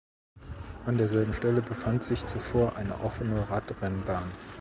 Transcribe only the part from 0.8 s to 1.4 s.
An derselben